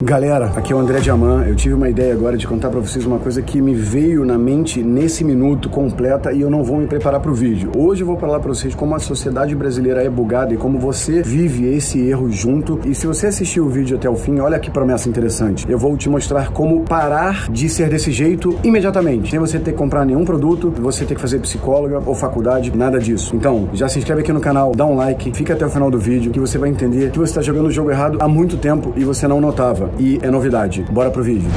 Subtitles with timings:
[0.00, 1.48] Galera, aqui é o André Diamant.
[1.48, 4.38] Eu tive uma ideia agora de contar para vocês uma coisa que me veio na
[4.38, 7.72] mente nesse minuto completa e eu não vou me preparar para o vídeo.
[7.76, 11.20] Hoje eu vou falar para vocês como a sociedade brasileira é bugada e como você
[11.20, 12.78] vive esse erro junto.
[12.84, 15.68] E se você assistiu o vídeo até o fim, olha que promessa interessante.
[15.68, 19.32] Eu vou te mostrar como parar de ser desse jeito imediatamente.
[19.32, 23.00] Sem você ter que comprar nenhum produto, você ter que fazer psicóloga ou faculdade, nada
[23.00, 23.34] disso.
[23.34, 25.98] Então, já se inscreve aqui no canal, dá um like, fica até o final do
[25.98, 28.92] vídeo que você vai entender que você está jogando o jogo errado há muito tempo
[28.94, 30.82] e você não notava e é novidade.
[30.90, 31.48] Bora pro vídeo.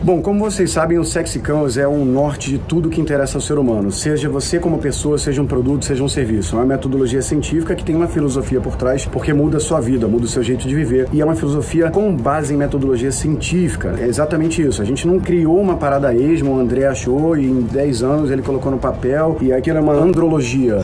[0.00, 3.42] Bom, como vocês sabem, o Sexy Canvas é um norte de tudo que interessa ao
[3.42, 6.54] ser humano, seja você como pessoa, seja um produto, seja um serviço.
[6.54, 10.06] É uma metodologia científica que tem uma filosofia por trás, porque muda a sua vida,
[10.06, 11.08] muda o seu jeito de viver.
[11.12, 13.96] E é uma filosofia com base em metodologia científica.
[13.98, 14.80] É exatamente isso.
[14.80, 18.42] A gente não criou uma parada esmo, o André achou e em 10 anos ele
[18.42, 20.80] colocou no papel e aquilo é uma andrologia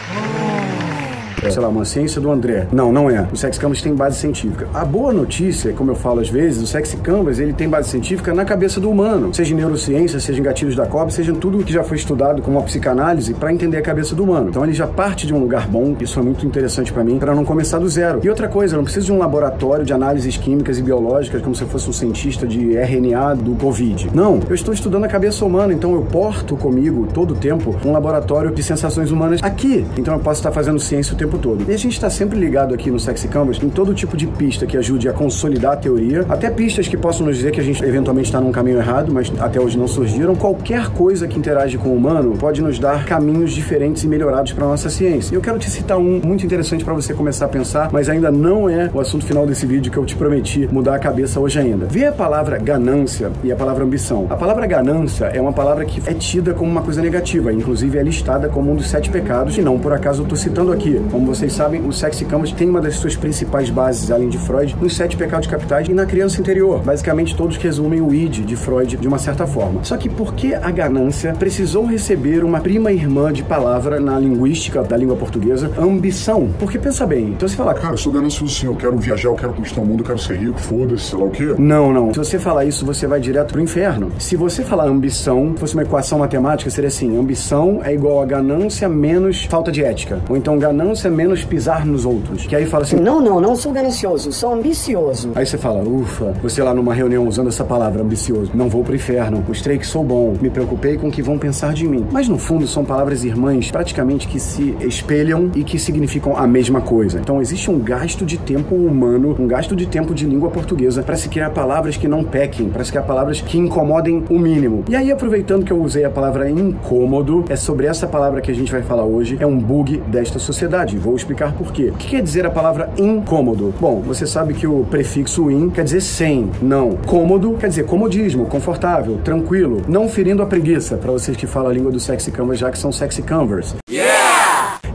[1.48, 1.51] é.
[1.51, 2.67] sei lá, uma ciência do André.
[2.73, 3.27] Não, não é.
[3.33, 4.69] O Sex Canvas tem base científica.
[4.73, 8.33] A boa notícia, como eu falo às vezes, o Sex Canvas ele tem base científica
[8.34, 11.59] na cabeça do humano, seja em neurociência, seja em gatilhos da cobra, seja em tudo
[11.65, 14.48] que já foi estudado como a psicanálise para entender a cabeça do humano.
[14.50, 17.34] Então ele já parte de um lugar bom, isso é muito interessante para mim, para
[17.34, 18.20] não começar do zero.
[18.22, 21.55] E outra coisa, eu não preciso de um laboratório de análises químicas e biológicas como
[21.55, 24.11] se eu fosse um cientista de RNA do Covid.
[24.15, 27.92] Não, eu estou estudando a cabeça humana, então eu porto comigo todo o tempo um
[27.92, 29.84] laboratório de sensações humanas aqui.
[29.97, 31.65] Então eu posso estar fazendo ciência o tempo todo.
[31.69, 34.67] E a gente está sempre ligado aqui no Sexy Canvas em todo tipo de pista
[34.67, 37.83] que ajude a consolidar a teoria, até pistas que possam nos dizer que a gente
[37.85, 40.35] eventualmente está num caminho errado, mas até hoje não surgiram.
[40.35, 44.67] Qualquer coisa que interage com o humano pode nos dar caminhos diferentes e melhorados para
[44.67, 45.35] nossa ciência.
[45.35, 48.31] E eu quero te citar um muito interessante para você começar a pensar, mas ainda
[48.31, 51.59] não é o assunto final desse vídeo que eu te prometi mudar a cabeça hoje
[51.59, 51.87] ainda.
[51.87, 54.27] Vê a palavra ganância e a palavra ambição.
[54.31, 58.03] A palavra ganância é uma palavra que é tida como uma coisa negativa, inclusive é
[58.03, 61.01] listada como um dos sete pecados, e não por acaso eu estou citando aqui.
[61.11, 64.77] Como vocês sabem, o Sexy Canvas tem uma das suas principais bases, além de Freud,
[64.80, 66.82] nos sete pecados capitais e na criança interior.
[66.82, 69.84] Basicamente, todos resumem o id de Freud de uma certa forma.
[69.84, 74.82] Só que por que a ganância precisou receber uma prima irmã de palavra na linguística
[74.82, 76.49] da língua portuguesa, ambição?
[76.59, 79.53] Porque pensa bem, então você fala, cara, eu sou ganancioso eu quero viajar, eu quero
[79.53, 81.54] conquistar o mundo, eu quero ser rico, foda-se, sei lá o quê.
[81.59, 82.12] Não, não.
[82.12, 84.12] Se você falar isso, você vai direto pro inferno.
[84.19, 88.88] Se você falar ambição, fosse uma equação matemática, seria assim: ambição é igual a ganância
[88.88, 90.20] menos falta de ética.
[90.28, 92.47] Ou então ganância menos pisar nos outros.
[92.47, 95.32] Que aí fala assim: Não, não, não sou ganancioso, sou ambicioso.
[95.34, 98.50] Aí você fala: Ufa, você lá numa reunião usando essa palavra, ambicioso.
[98.54, 101.72] Não vou pro inferno, mostrei que sou bom, me preocupei com o que vão pensar
[101.72, 102.06] de mim.
[102.10, 106.80] Mas no fundo são palavras irmãs praticamente que se espelham e que significam a mesma
[106.80, 107.19] coisa.
[107.19, 111.16] Então existe um gasto de tempo humano, um gasto de tempo de língua portuguesa para
[111.16, 114.84] se criar palavras que não pequem, para se criar palavras que incomodem o mínimo.
[114.88, 118.54] E aí, aproveitando que eu usei a palavra incômodo, é sobre essa palavra que a
[118.54, 120.96] gente vai falar hoje, é um bug desta sociedade.
[121.04, 121.91] Vou explicar por quê.
[121.91, 123.75] O que quer dizer a palavra incômodo?
[123.78, 126.97] Bom, você sabe que o prefixo in quer dizer sem, não.
[127.06, 131.75] Cômodo quer dizer comodismo, confortável, tranquilo, não ferindo a preguiça, para vocês que falam a
[131.75, 133.84] língua do sexy canvas, já que são sexy canvas.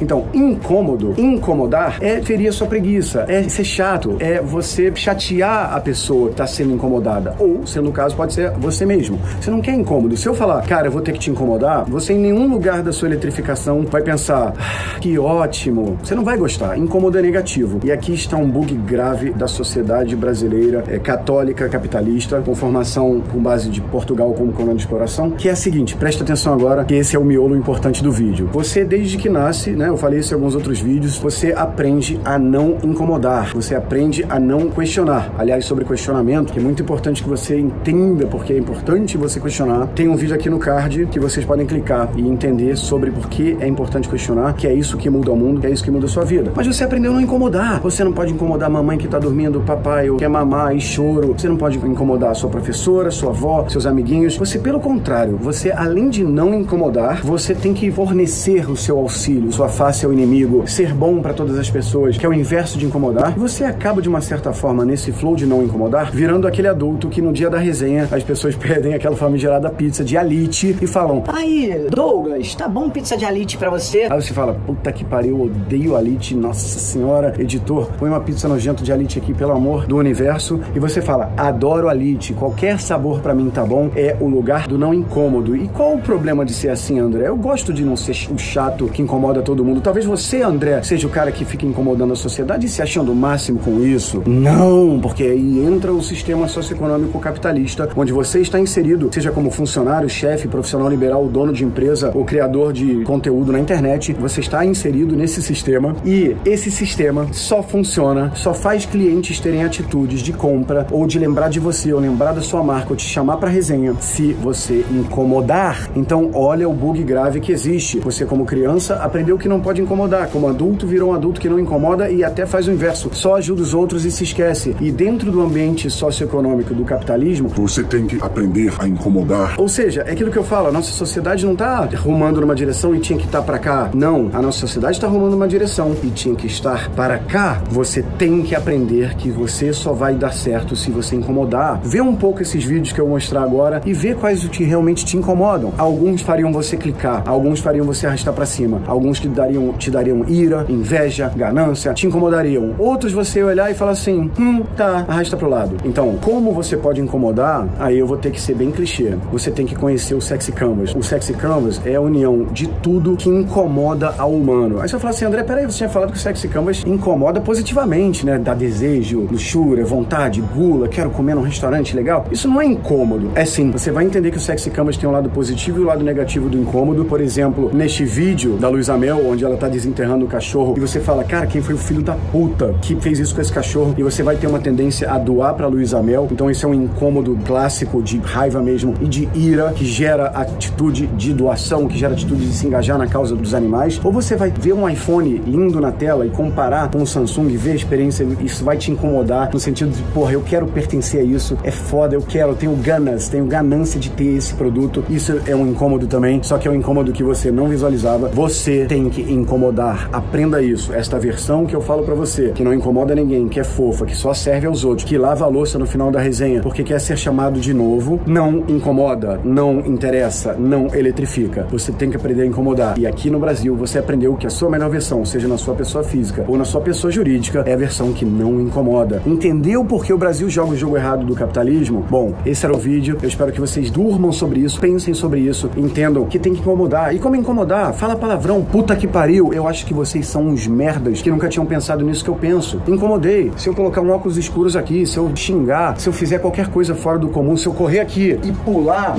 [0.10, 5.80] Então, incômodo, incomodar é ferir a sua preguiça, é ser chato, é você chatear a
[5.80, 7.36] pessoa que está sendo incomodada.
[7.38, 9.20] Ou, se no caso, pode ser você mesmo.
[9.40, 10.18] Você não quer incômodo.
[10.18, 12.92] Se eu falar, cara, eu vou ter que te incomodar, você em nenhum lugar da
[12.92, 16.00] sua eletrificação vai pensar, ah, que ótimo.
[16.02, 16.76] Você não vai gostar.
[16.76, 17.80] Incômodo é negativo.
[17.84, 23.38] E aqui está um bug grave da sociedade brasileira é, católica, capitalista, com formação com
[23.38, 26.96] base de Portugal como colônia de exploração, que é a seguinte, presta atenção agora, que
[26.96, 28.50] esse é o miolo importante do vídeo.
[28.52, 32.78] Você, desde que nasce, né, falei isso em alguns outros vídeos, você aprende a não
[32.84, 35.32] incomodar, você aprende a não questionar.
[35.38, 39.88] Aliás, sobre questionamento, que é muito importante que você entenda porque é importante você questionar.
[39.88, 43.58] Tem um vídeo aqui no card que vocês podem clicar e entender sobre por que
[43.60, 46.06] é importante questionar, que é isso que muda o mundo, que é isso que muda
[46.06, 46.52] a sua vida.
[46.56, 47.80] Mas você aprendeu a não incomodar.
[47.82, 51.34] Você não pode incomodar a mamãe que tá dormindo, papai, ou quer mamar e choro.
[51.38, 54.38] Você não pode incomodar a sua professora, sua avó, seus amiguinhos.
[54.38, 59.52] Você, pelo contrário, você, além de não incomodar, você tem que fornecer o seu auxílio,
[59.52, 62.86] sua face ao inimigo, ser bom para todas as pessoas, que é o inverso de
[62.86, 63.32] incomodar.
[63.38, 67.22] Você acaba, de uma certa forma, nesse flow de não incomodar, virando aquele adulto que
[67.22, 71.88] no dia da resenha as pessoas pedem aquela famigerada pizza de alite e falam: Aí,
[71.90, 74.10] Douglas, tá bom pizza de alite para você?
[74.12, 78.84] Aí você fala: Puta que pariu, odeio alite, nossa senhora, editor, põe uma pizza nojenta
[78.84, 80.60] de alite aqui, pelo amor do universo.
[80.76, 84.78] E você fala: Adoro alite, qualquer sabor para mim tá bom, é o lugar do
[84.78, 85.56] não incômodo.
[85.56, 87.30] E qual o problema de ser assim, André?
[87.30, 89.82] Eu gosto de não ser o chato que incomoda todo mundo mundo.
[89.82, 93.16] Talvez você, André, seja o cara que fica incomodando a sociedade e se achando o
[93.16, 94.24] máximo com isso.
[94.26, 100.10] Não, porque aí entra o sistema socioeconômico capitalista, onde você está inserido, seja como funcionário,
[100.10, 105.16] chefe, profissional liberal, dono de empresa ou criador de conteúdo na internet, você está inserido
[105.16, 111.06] nesse sistema e esse sistema só funciona, só faz clientes terem atitudes de compra ou
[111.06, 114.34] de lembrar de você ou lembrar da sua marca ou te chamar para resenha se
[114.34, 115.90] você incomodar.
[115.96, 118.00] Então, olha o bug grave que existe.
[118.00, 121.60] Você como criança aprendeu que não pode incomodar, como adulto virou um adulto que não
[121.60, 124.76] incomoda e até faz o inverso, só ajuda os outros e se esquece.
[124.80, 129.56] E dentro do ambiente socioeconômico do capitalismo, você tem que aprender a incomodar.
[129.58, 132.96] Ou seja, é aquilo que eu falo, a nossa sociedade não está rumando numa direção
[132.96, 133.90] e tinha que estar tá para cá.
[133.94, 137.62] Não, a nossa sociedade está rumando numa direção e tinha que estar para cá.
[137.70, 141.80] Você tem que aprender que você só vai dar certo se você incomodar.
[141.84, 144.64] Vê um pouco esses vídeos que eu vou mostrar agora e vê quais o que
[144.64, 145.74] realmente te incomodam.
[145.78, 150.26] Alguns fariam você clicar, alguns fariam você arrastar para cima, alguns te dariam, te dariam
[150.28, 152.76] ira, inveja, ganância, te incomodariam.
[152.78, 155.78] Outros você olhar e falar assim, hum, tá, arrasta pro lado.
[155.84, 157.68] Então, como você pode incomodar?
[157.80, 159.16] Aí eu vou ter que ser bem clichê.
[159.32, 160.94] Você tem que conhecer o Sexy Canvas.
[160.96, 164.80] O Sexy Canvas é a união de tudo que incomoda ao humano.
[164.82, 167.42] Aí você vai falar assim, André, peraí, você tinha falado que o Sexy Canvas incomoda
[167.42, 168.38] positivamente, né?
[168.38, 172.26] Dá desejo, luxúria, vontade, gula, quero comer num restaurante legal.
[172.32, 173.32] Isso não é incômodo.
[173.36, 175.86] É sim, você vai entender que o Sexy Canvas tem um lado positivo e o
[175.86, 177.06] lado negativo do incômodo.
[177.06, 181.00] Por exemplo, neste vídeo da Luísa Mel, onde ela tá desenterrando o cachorro, e você
[181.00, 183.96] fala, cara, quem foi o filho da puta que fez isso com esse cachorro?
[183.98, 186.28] E você vai ter uma tendência a doar pra Luísa Mel.
[186.32, 191.08] Então esse é um incômodo clássico de raiva mesmo e de ira que gera atitude
[191.08, 194.00] de doação, que gera atitude de se engajar na causa dos animais.
[194.04, 197.58] Ou você vai ver um iPhone lindo na tela e comparar com o Samsung e
[197.58, 201.24] ver a experiência, isso vai te incomodar no sentido de, porra, eu quero pertencer a
[201.24, 205.04] isso, é foda, eu quero, tenho ganas, tenho ganância de ter esse produto.
[205.10, 208.30] Isso é um incômodo também, só que é um incômodo que você não visualizava.
[208.30, 210.10] Você tem que incomodar.
[210.12, 210.94] Aprenda isso.
[210.94, 214.16] Esta versão que eu falo para você, que não incomoda ninguém, que é fofa, que
[214.16, 217.18] só serve aos outros, que lava a louça no final da resenha, porque quer ser
[217.18, 221.68] chamado de novo, não incomoda, não interessa, não eletrifica.
[221.72, 222.98] Você tem que aprender a incomodar.
[222.98, 226.04] E aqui no Brasil, você aprendeu que a sua melhor versão, seja na sua pessoa
[226.04, 229.22] física ou na sua pessoa jurídica, é a versão que não incomoda.
[229.26, 232.06] Entendeu por que o Brasil joga o jogo errado do capitalismo?
[232.10, 233.18] Bom, esse era o vídeo.
[233.22, 237.16] Eu espero que vocês durmam sobre isso, pensem sobre isso, entendam que tem que incomodar.
[237.16, 237.94] E como incomodar?
[237.94, 239.19] Fala palavrão, puta que pariu.
[239.54, 242.82] Eu acho que vocês são uns merdas que nunca tinham pensado nisso que eu penso.
[242.88, 243.52] Incomodei.
[243.58, 246.96] Se eu colocar um óculos escuros aqui, se eu xingar, se eu fizer qualquer coisa
[246.96, 249.16] fora do comum, se eu correr aqui e pular.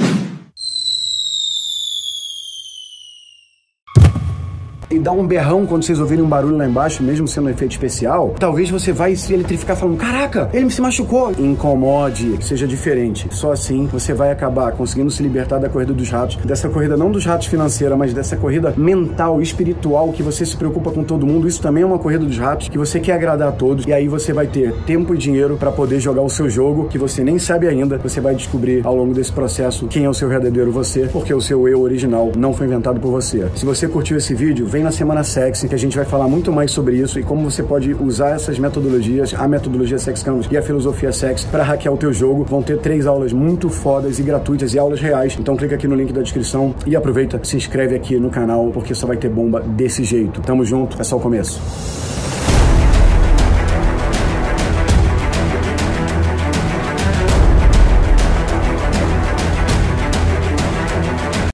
[4.90, 7.72] E dar um berrão quando vocês ouvirem um barulho lá embaixo, mesmo sendo um efeito
[7.72, 11.32] especial, talvez você vai se eletrificar falando: Caraca, ele se machucou.
[11.38, 13.28] Incomode, seja diferente.
[13.30, 17.10] Só assim você vai acabar conseguindo se libertar da corrida dos ratos, dessa corrida não
[17.10, 21.46] dos ratos financeira, mas dessa corrida mental, espiritual, que você se preocupa com todo mundo.
[21.46, 23.86] Isso também é uma corrida dos ratos, que você quer agradar a todos.
[23.86, 26.98] E aí você vai ter tempo e dinheiro para poder jogar o seu jogo, que
[26.98, 27.98] você nem sabe ainda.
[27.98, 31.40] Você vai descobrir ao longo desse processo quem é o seu verdadeiro você, porque o
[31.40, 33.48] seu eu original não foi inventado por você.
[33.54, 36.52] Se você curtiu esse vídeo, vem na Semana Sexy, que a gente vai falar muito
[36.52, 40.56] mais sobre isso e como você pode usar essas metodologias, a metodologia Sex Canvas e
[40.56, 42.44] a filosofia Sex para hackear o teu jogo.
[42.44, 45.36] Vão ter três aulas muito fodas e gratuitas e aulas reais.
[45.38, 48.94] Então clica aqui no link da descrição e aproveita, se inscreve aqui no canal porque
[48.94, 50.40] só vai ter bomba desse jeito.
[50.40, 52.09] Tamo junto, é só o começo.